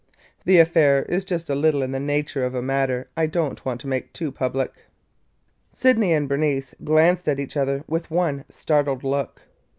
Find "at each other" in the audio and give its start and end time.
7.29-7.83